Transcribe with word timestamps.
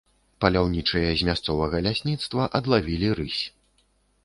Паляўнічыя 0.45 1.11
з 1.19 1.27
мясцовага 1.27 1.83
лясніцтва 1.89 2.49
адлавілі 2.61 3.15
рысь. 3.23 3.43